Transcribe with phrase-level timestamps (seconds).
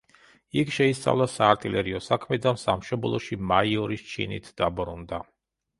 [0.61, 5.27] იქ შეისწავლა საარტილერიო საქმე და სამშობლოში მაიორის ჩინით დაბრუნდა.